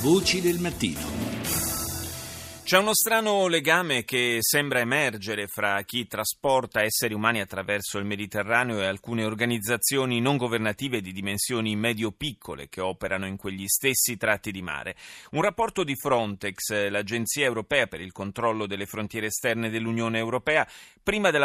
Voci 0.00 0.40
del 0.40 0.60
mattino. 0.60 1.27
C'è 2.68 2.76
uno 2.76 2.92
strano 2.92 3.46
legame 3.46 4.04
che 4.04 4.40
sembra 4.40 4.80
emergere 4.80 5.46
fra 5.46 5.80
chi 5.84 6.06
trasporta 6.06 6.82
esseri 6.82 7.14
umani 7.14 7.40
attraverso 7.40 7.96
il 7.96 8.04
Mediterraneo 8.04 8.82
e 8.82 8.84
alcune 8.84 9.24
organizzazioni 9.24 10.20
non 10.20 10.36
governative 10.36 11.00
di 11.00 11.12
dimensioni 11.12 11.74
medio-piccole 11.76 12.68
che 12.68 12.82
operano 12.82 13.26
in 13.26 13.38
quegli 13.38 13.66
stessi 13.66 14.18
tratti 14.18 14.50
di 14.50 14.60
mare. 14.60 14.96
Un 15.30 15.40
rapporto 15.40 15.82
di 15.82 15.96
Frontex, 15.96 16.90
l'Agenzia 16.90 17.46
europea 17.46 17.86
per 17.86 18.02
il 18.02 18.12
controllo 18.12 18.66
delle 18.66 18.84
frontiere 18.84 19.28
esterne 19.28 19.70
dell'Unione 19.70 20.18
europea, 20.18 20.68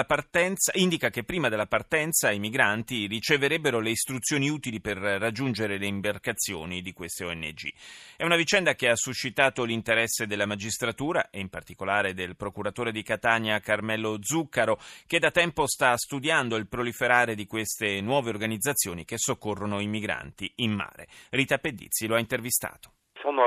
partenza, 0.05 0.73
indica 0.75 1.09
che 1.09 1.23
prima 1.23 1.47
della 1.47 1.67
partenza 1.67 2.31
i 2.31 2.39
migranti 2.39 3.07
riceverebbero 3.07 3.79
le 3.79 3.91
istruzioni 3.91 4.49
utili 4.49 4.81
per 4.81 4.97
raggiungere 4.97 5.77
le 5.77 5.85
imbarcazioni 5.85 6.81
di 6.81 6.91
queste 6.91 7.23
ONG. 7.23 7.71
È 8.17 8.25
una 8.25 8.35
vicenda 8.35 8.75
che 8.75 8.89
ha 8.89 8.95
suscitato 8.97 9.63
l'interesse 9.63 10.27
della 10.27 10.45
magistratura 10.45 11.12
Procura 11.13 11.29
e 11.29 11.39
in 11.39 11.49
particolare 11.49 12.13
del 12.15 12.35
procuratore 12.35 12.91
di 12.91 13.03
Catania 13.03 13.59
Carmelo 13.59 14.17
Zuccaro, 14.19 14.79
che 15.05 15.19
da 15.19 15.29
tempo 15.29 15.67
sta 15.67 15.95
studiando 15.95 16.55
il 16.55 16.67
proliferare 16.67 17.35
di 17.35 17.45
queste 17.45 18.01
nuove 18.01 18.31
organizzazioni 18.31 19.05
che 19.05 19.19
soccorrono 19.19 19.79
i 19.79 19.85
migranti 19.85 20.51
in 20.55 20.71
mare. 20.71 21.07
Rita 21.29 21.59
Pedizzi 21.59 22.07
lo 22.07 22.15
ha 22.15 22.19
intervistato 22.19 22.93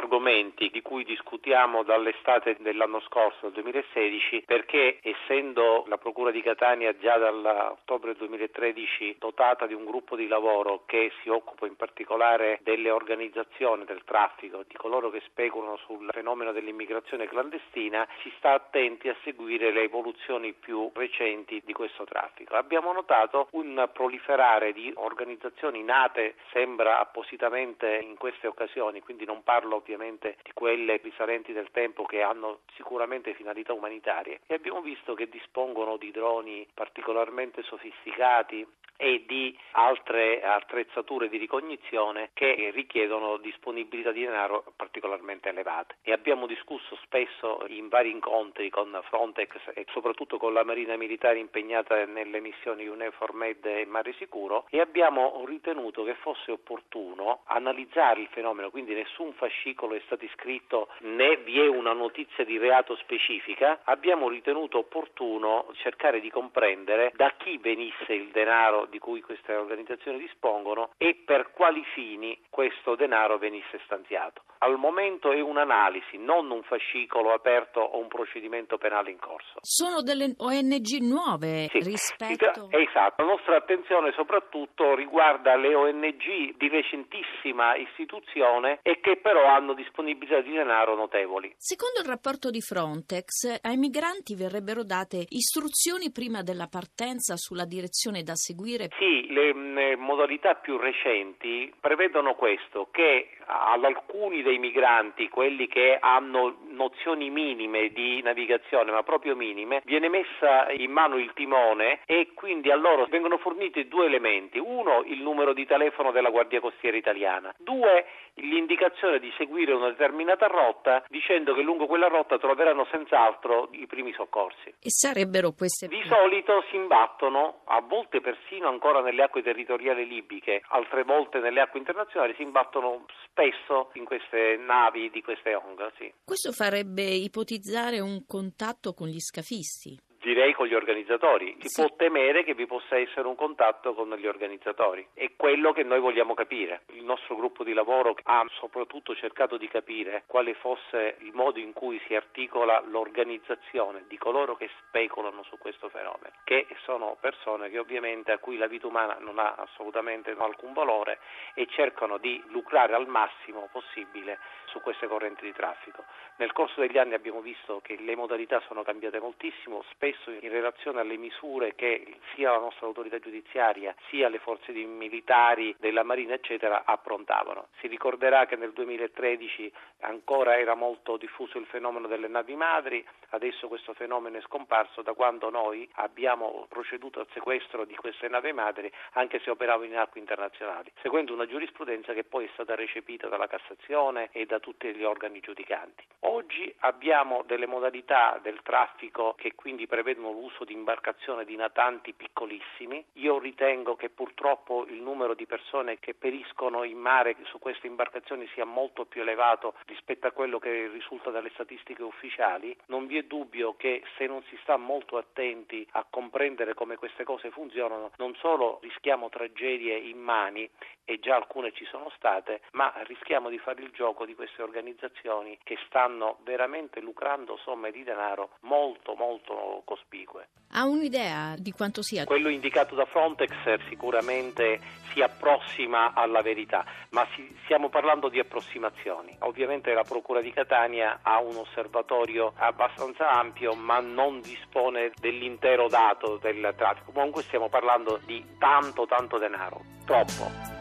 argomenti 0.07 0.71
di 0.71 0.81
cui 0.83 1.05
discutiamo 1.05 1.83
dall'estate 1.83 2.57
dell'anno 2.61 3.01
scorso, 3.01 3.51
del 3.51 3.65
2016, 3.65 4.45
perché 4.47 5.01
essendo 5.03 5.85
la 5.89 5.99
Procura 5.99 6.31
di 6.31 6.41
Catania 6.43 6.97
già 6.97 7.17
dall'ottobre 7.19 8.15
2013 8.15 9.17
dotata 9.19 9.67
di 9.67 9.75
un 9.75 9.85
gruppo 9.85 10.15
di 10.15 10.29
lavoro 10.29 10.85
che 10.87 11.11
si 11.23 11.29
occupa 11.29 11.67
in 11.67 11.75
particolare 11.75 12.61
delle 12.63 12.91
organizzazioni 12.91 13.85
del 13.85 14.03
traffico, 14.05 14.65
di 14.67 14.77
coloro 14.77 15.11
che 15.11 15.21
speculano 15.27 15.77
sul 15.79 16.09
fenomeno 16.13 16.53
dell'immigrazione 16.53 17.27
clandestina, 17.27 18.07
si 18.23 18.33
sta 18.39 18.53
attenti 18.53 19.09
a 19.09 19.17
seguire 19.25 19.73
le 19.73 19.83
evoluzioni 19.83 20.53
più 20.53 20.89
recenti 20.95 21.61
di 21.65 21.73
questo 21.73 22.05
traffico. 22.05 22.55
Abbiamo 22.55 22.93
notato 22.93 23.49
un 23.53 23.91
proliferare 23.93 24.73
di 24.73 24.93
organizzazioni 24.95 25.83
nate, 25.83 26.37
sembra 26.53 27.01
appositamente 27.01 27.99
in 28.01 28.17
queste 28.17 28.47
occasioni, 28.47 29.01
quindi 29.01 29.25
non 29.25 29.43
parlo 29.43 29.67
parlo 29.67 29.81
ovviamente 29.97 30.37
di 30.43 30.53
quelle 30.53 31.01
risalenti 31.03 31.53
del 31.53 31.71
tempo 31.73 32.05
che 32.05 32.23
hanno 32.23 32.61
sicuramente 32.75 33.35
finalità 33.35 33.73
umanitarie. 33.73 34.41
E 34.47 34.55
abbiamo 34.55 34.81
visto 34.83 35.15
che 35.15 35.29
dispongono 35.29 35.97
di 35.97 36.11
droni 36.11 36.67
particolarmente 36.73 37.63
sofisticati 37.63 38.67
e 38.97 39.25
di 39.27 39.57
altre 39.73 40.43
attrezzature 40.43 41.29
di 41.29 41.37
ricognizione 41.37 42.31
che 42.33 42.71
richiedono 42.75 43.37
disponibilità 43.37 44.13
di 44.13 44.25
denaro 44.25 44.65
particolarmente 44.77 45.49
elevate. 45.49 45.97
E 46.03 46.13
abbiamo 46.13 46.47
discusso 46.47 46.97
spesso 47.03 47.65
in 47.69 47.89
vari 47.89 48.11
incontri 48.11 48.71
con 48.71 48.99
Frontex 49.09 49.55
e 49.75 49.87
soprattutto 49.91 50.39
con 50.39 50.53
la 50.53 50.65
Marina 50.65 50.97
Militare 50.97 51.39
impegnata 51.39 52.05
nelle 52.07 52.41
missioni 52.41 52.87
UNEFOR 52.87 53.35
Med 53.35 53.65
e 53.65 53.85
Mare 53.87 54.15
Sicuro 54.15 54.67
e 54.71 54.81
abbiamo 54.81 55.45
ritenuto 55.47 56.05
che 56.05 56.15
fosse 56.15 56.53
opportuno 56.53 57.43
analizzare 57.45 58.21
il 58.21 58.29
fenomeno, 58.29 58.71
quindi 58.71 58.95
nessun 58.95 59.33
fascicolo 59.35 59.95
è 59.95 60.03
stato 60.07 60.25
iscritto 60.25 60.89
né 61.01 61.37
vi 61.39 61.61
è 61.61 61.67
una 61.67 61.93
notizia 61.93 62.45
di 62.45 62.59
reato 62.59 62.97
specifica, 62.97 63.81
abbiamo 63.85 64.29
ritenuto 64.29 64.79
opportuno 64.79 65.71
cercare 65.75 66.21
di 66.21 66.31
comprendere 66.31 67.13
da 67.15 67.33
chi 67.37 67.59
venisse 67.59 68.13
il 68.13 68.29
denaro 68.29 68.86
di 68.87 68.99
cui 68.99 69.21
queste 69.21 69.55
organizzazioni 69.55 70.19
dispongono 70.19 70.91
e 70.97 71.23
per 71.25 71.51
quali 71.53 71.83
fini 71.95 72.39
questo 72.51 72.95
denaro 72.95 73.39
venisse 73.39 73.81
stanziato. 73.85 74.43
Al 74.59 74.79
momento 74.79 75.33
è 75.33 75.41
un'analisi, 75.41 76.17
non 76.17 76.51
un 76.51 76.63
fascicolo 76.63 77.33
aperto 77.33 77.81
o 77.81 77.99
un 77.99 78.09
procedimento 78.09 78.79
penale 78.79 79.11
in 79.11 79.19
corso. 79.19 79.59
Sono 79.61 80.01
delle 80.03 80.35
ONG 80.39 80.99
nuove 81.01 81.69
sì, 81.71 81.81
rispetto... 81.81 82.69
Esatto, 82.71 83.23
la 83.23 83.29
nostra 83.29 83.57
attenzione 83.57 84.13
soprattutto 84.13 84.95
riguarda 84.95 85.57
le 85.57 85.75
ONG 85.75 86.57
di 86.57 86.69
recentissima 86.69 87.77
istituzione 87.77 88.79
e 88.83 89.01
che 89.01 89.19
però 89.19 89.47
hanno 89.47 89.75
disponibilità 89.75 90.41
di 90.41 90.53
denaro 90.53 90.95
notevoli. 90.95 91.55
Secondo 91.59 92.01
il 92.01 92.07
rapporto 92.07 92.51
di 92.51 92.61
Frontex, 92.61 93.59
ai 93.63 93.77
migranti 93.77 94.35
verrebbero 94.35 94.85
date 94.85 95.25
istruzioni 95.29 96.11
prima 96.11 96.43
della 96.43 96.67
partenza 96.67 97.37
sulla 97.37 97.65
direzione 97.65 98.23
da 98.23 98.35
seguire 98.35 98.76
dire? 98.77 98.91
Sì, 98.99 99.33
le, 99.33 99.53
le 99.53 99.97
modalità 99.97 100.55
più 100.55 100.77
recenti 100.77 101.73
prevedono 101.81 102.35
questo, 102.35 102.89
che 102.91 103.31
ad 103.47 103.85
alcuni 103.85 104.43
dei 104.43 104.59
migranti, 104.59 105.29
quelli 105.29 105.67
che 105.69 105.97
hanno 106.01 106.57
nozioni 106.69 107.31
minime 107.31 107.89
di 107.89 108.21
navigazione, 108.23 108.91
ma 108.91 109.03
proprio 109.03 109.37
minime, 109.37 109.83
viene 109.85 110.09
messa 110.09 110.71
in 110.73 110.91
mano 110.91 111.17
il 111.17 111.33
timone 111.35 112.01
e 112.07 112.33
quindi 112.35 112.71
a 112.71 112.77
loro 112.77 113.07
vengono 113.07 113.39
forniti 113.39 113.89
due 113.89 114.07
elementi. 114.07 114.59
Uno, 114.59 115.03
il 115.07 115.23
numero 115.23 115.53
di 115.53 115.65
telefono 115.67 116.11
della 116.11 116.31
Guardia 116.31 116.61
Costiera 116.61 116.97
italiana. 116.97 117.55
Due, 117.59 118.07
l'indicazione 118.35 119.19
di 119.19 119.33
seguire 119.37 119.73
una 119.73 119.89
determinata 119.89 120.47
rotta 120.47 121.05
dicendo 121.09 121.55
che 121.55 121.63
lungo 121.63 121.87
quella 121.87 122.09
rotta 122.09 122.39
troveranno 122.39 122.87
senz'altro 122.91 123.69
i 123.73 123.87
primi 123.87 124.13
soccorsi. 124.13 124.69
E 124.69 124.91
sarebbero 124.91 125.53
queste... 125.57 125.87
Di 125.87 126.03
solito 126.07 126.65
si 126.71 126.77
imbattono, 126.77 127.61
a 127.65 127.81
volte 127.81 128.21
persino 128.21 128.66
ancora 128.69 129.01
nelle 129.01 129.23
acque 129.23 129.43
territoriali 129.43 130.07
libiche, 130.07 130.63
altre 130.69 131.05
volte 131.05 131.39
nelle 131.39 131.61
acque 131.61 131.79
internazionali, 131.79 132.35
si 132.37 132.43
imbattono 132.43 133.05
spesso 133.29 133.91
in 133.95 134.05
queste 134.05 134.57
navi 134.57 135.11
di 135.11 135.23
queste 135.23 135.55
ONG. 135.55 135.93
Sì. 135.97 136.13
Questo 136.25 136.53
farebbe 136.53 137.03
ipotizzare 137.03 138.01
un 138.01 138.25
contatto 138.27 138.93
con 138.95 139.09
gli 139.09 139.21
scafisti 139.21 139.99
direi 140.27 140.55
con 140.55 140.67
gli 140.67 140.75
organizzatori. 140.75 141.57
Si 141.61 141.69
sì. 141.69 141.83
può 141.83 141.95
temere 141.95 142.43
che 142.43 142.55
vi 142.55 142.67
possa 142.67 142.99
essere 142.99 143.29
un 143.29 143.37
contatto 143.37 143.95
con 143.95 144.13
gli 144.17 144.27
organizzatori. 144.27 145.07
È 145.15 145.31
quello 145.37 145.73
che 145.73 145.85
noi 145.85 146.01
vogliamo 146.01 146.35
capire. 146.35 146.83
Il 146.95 147.05
nostro 147.05 147.37
gruppo 147.37 147.63
di 147.63 147.73
lavoro 147.73 148.17
ha 148.25 148.45
soprattutto 148.59 149.15
cercato 149.15 149.57
di 149.57 149.69
capire 149.69 150.25
quale 150.27 150.55
fosse 150.55 151.19
il 151.21 151.31
modo 151.33 151.61
in 151.61 151.73
cui 151.73 152.01
si 152.09 152.17
articola 152.17 152.83
l'organizzazione 152.89 154.05
di 154.09 154.19
coloro 154.19 154.57
che 154.57 154.69
speculano 154.81 155.45
su 155.45 155.59
questo 155.59 155.89
fenomeno, 155.91 156.35
che 156.43 156.67
sono 156.83 157.17
persone 157.21 157.71
che 157.71 157.79
ovviamente 157.79 158.33
a 158.33 158.39
cui 158.39 158.57
la 158.57 158.67
vita 158.67 158.89
umana 158.89 159.19
non 159.21 159.39
ha 159.39 159.55
assolutamente 159.55 160.35
alcun 160.37 160.73
valore 160.73 161.21
e 161.55 161.69
cercano 161.71 162.19
di 162.19 162.43
lucrare 162.49 162.95
al 162.95 163.07
massimo 163.07 163.69
possibile 163.71 164.41
su 164.67 164.81
queste 164.81 165.07
correnti 165.07 165.45
di 165.45 165.53
traffico. 165.53 166.05
Nel 166.39 166.53
corso 166.53 166.81
degli 166.81 166.99
anni 166.99 167.15
abbiamo 167.15 167.41
visto 167.41 167.81
che 167.83 167.97
le 167.99 168.17
modalità 168.17 168.61
sono 168.67 168.83
cambiate 168.83 169.21
moltissimo, 169.21 169.83
spesso 169.91 170.15
spesso 170.17 170.31
in 170.31 170.51
relazione 170.51 171.01
alle 171.01 171.17
misure 171.17 171.75
che 171.75 172.19
sia 172.35 172.51
la 172.51 172.59
nostra 172.59 172.87
autorità 172.87 173.19
giudiziaria 173.19 173.95
sia 174.09 174.29
le 174.29 174.39
forze 174.39 174.73
militari 174.73 175.75
della 175.79 176.03
Marina 176.03 176.35
eccetera 176.35 176.83
approntavano. 176.85 177.69
Si 177.81 177.87
ricorderà 177.87 178.47
che 178.47 178.57
nel 178.57 178.73
2013 178.73 179.73
ancora 180.01 180.59
era 180.59 180.75
molto 180.75 181.17
diffuso 181.17 181.59
il 181.59 181.67
fenomeno 181.67 182.07
delle 182.07 182.29
navi 182.29 182.55
madri, 182.55 183.05
adesso 183.31 183.69
questo 183.69 183.95
fenomeno 183.95 184.39
è 184.39 184.41
scomparso 184.43 185.03
da 185.03 185.13
quando 185.13 185.51
noi 185.51 185.89
abbiamo 185.95 186.67
proceduto 186.69 187.21
al 187.21 187.27
sequestro 187.33 187.85
di 187.85 187.95
queste 187.95 188.29
navi 188.29 188.53
madri 188.53 188.91
anche 189.13 189.41
se 189.41 189.51
operavano 189.51 189.85
in 189.87 189.97
acque 189.97 190.21
internazionali, 190.21 190.91
seguendo 191.03 191.33
una 191.33 191.47
giurisprudenza 191.47 192.13
che 192.13 192.25
poi 192.25 192.47
è 192.47 192.51
stata 192.53 192.75
recepita 192.75 193.29
dalla 193.29 193.47
Cassazione 193.47 194.29
e 194.33 194.47
da 194.47 194.59
tutti 194.59 194.93
gli 194.95 195.05
organi 195.05 195.41
giudicanti. 195.41 196.05
Oggi 196.21 196.73
abbiamo 196.81 197.43
delle 197.47 197.67
modalità 197.67 198.39
del 198.43 198.61
traffico 198.63 199.35
che 199.37 199.55
quindi 199.55 199.87
prevedono 199.87 200.06
prevedono 200.07 200.31
l'uso 200.31 200.63
di 200.63 200.73
imbarcazioni 200.73 201.45
di 201.45 201.57
natanti 201.57 202.13
piccolissimi. 202.13 203.05
Io 203.15 203.41
ritengo 203.41 203.97
che 203.97 204.09
purtroppo 204.09 204.87
il 204.87 205.03
numero 205.03 205.35
di 205.35 205.47
persone 205.47 205.99
che 205.99 206.15
periscono 206.15 206.85
in 206.85 206.97
mare 206.97 207.35
su 207.47 207.59
queste 207.59 207.89
imbarcazioni 207.89 208.47
sia 208.55 208.65
molto 208.65 209.05
più 209.07 209.23
elevato 209.23 209.75
rispetto 209.87 210.29
a 210.29 210.31
quello 210.31 210.61
che 210.61 210.87
risulta 210.87 211.31
dalle 211.31 211.51
statistiche 211.55 212.05
ufficiali. 212.05 212.77
Non 212.87 213.09
vi 213.09 213.19
è 213.19 213.23
dubbio 213.23 213.75
che 213.75 214.05
se 214.17 214.27
non 214.27 214.45
si 214.45 214.57
sta 214.63 214.77
molto 214.77 215.17
attenti 215.17 215.85
a 215.93 216.07
comprendere 216.09 216.75
come 216.75 216.95
queste 216.95 217.25
cose 217.25 217.51
funzionano, 217.51 218.13
non 218.19 218.37
solo 218.37 218.79
rischiamo 218.83 219.29
tragedie 219.29 219.97
immani 219.97 220.71
e 221.05 221.19
già 221.19 221.37
alcune 221.37 221.73
ci 221.73 221.85
sono 221.87 222.11
state, 222.17 222.63
ma 222.73 222.93
rischiamo 223.07 223.49
di 223.49 223.59
fare 223.59 223.83
il 223.83 223.91
gioco 223.91 224.25
di 224.25 224.35
queste 224.35 224.63
organizzazioni 224.63 225.59
che 225.63 225.79
stanno 225.87 226.39
veramente 226.43 227.01
lucrando 227.01 227.57
somme 227.59 227.91
di 227.91 228.03
denaro 228.03 228.51
molto 228.61 229.15
molto 229.15 229.83
cospicue. 229.97 230.49
Ha 230.73 230.85
un'idea 230.85 231.55
di 231.57 231.73
quanto 231.73 232.03
sia? 232.03 232.25
Quello 232.25 232.49
indicato 232.49 232.95
da 232.95 233.07
Frontex 233.07 233.53
sicuramente 233.89 234.81
si 235.13 235.23
approssima 235.23 236.13
alla 236.13 236.43
verità, 236.43 236.85
ma 237.11 237.27
si, 237.35 237.57
stiamo 237.65 237.89
parlando 237.89 238.29
di 238.29 238.39
approssimazioni. 238.39 239.35
Ovviamente 239.41 239.95
la 239.95 240.03
Procura 240.03 240.41
di 240.41 240.53
Catania 240.53 241.21
ha 241.23 241.41
un 241.41 241.57
osservatorio 241.57 242.53
abbastanza 242.57 243.31
ampio, 243.31 243.75
ma 243.75 244.01
non 244.01 244.41
dispone 244.41 245.13
dell'intero 245.19 245.89
dato 245.89 246.37
del 246.43 246.75
traffico. 246.77 247.13
Comunque 247.13 247.43
stiamo 247.43 247.69
parlando 247.69 248.21
di 248.27 248.45
tanto 248.59 249.07
tanto 249.07 249.39
denaro, 249.39 249.81
troppo. 250.05 250.75